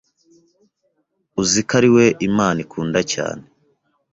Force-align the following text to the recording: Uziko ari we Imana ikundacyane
Uziko 1.41 1.71
ari 1.79 1.89
we 1.95 2.05
Imana 2.27 2.57
ikundacyane 2.65 3.45